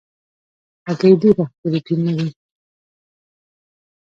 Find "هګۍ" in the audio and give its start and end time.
0.87-1.13